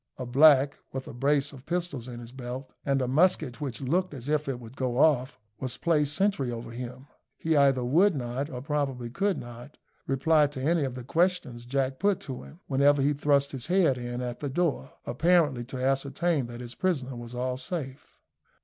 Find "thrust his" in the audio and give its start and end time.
13.13-13.67